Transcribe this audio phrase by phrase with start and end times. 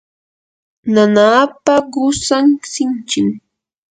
[0.93, 3.27] nanaapa qusan sinchim.